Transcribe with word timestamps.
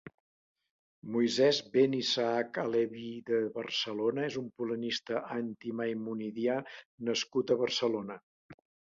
Moisès 1.15 1.57
ben 1.73 1.91
Isaac 1.97 2.55
ha-Leví 2.61 3.09
de 3.27 3.41
Barcelona 3.57 4.23
és 4.29 4.37
un 4.41 4.47
polemista 4.61 5.21
anti-maimonidià 5.35 6.55
nascut 7.11 7.53
a 7.53 7.59
Barcelona. 7.61 8.17